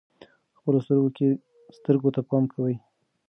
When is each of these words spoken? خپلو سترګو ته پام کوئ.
خپلو 0.57 0.79
سترګو 1.77 2.09
ته 2.15 2.21
پام 2.29 2.43
کوئ. 2.53 2.75